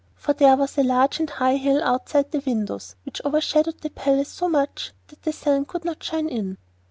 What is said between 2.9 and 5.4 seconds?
which overshadowed the palace so much that the